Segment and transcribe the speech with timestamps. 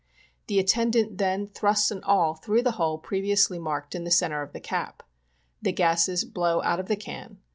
[0.47, 4.51] The attendant then thrusts an awl through the hole previously marked in the centre of
[4.51, 5.03] the cap.
[5.61, 7.37] The gases blow out of the can.